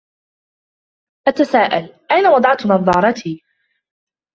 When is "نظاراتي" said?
2.65-3.41